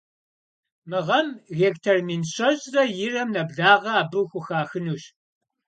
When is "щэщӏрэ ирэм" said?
2.33-3.29